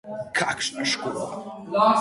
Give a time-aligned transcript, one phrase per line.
[0.37, 1.27] Kakšna škoda!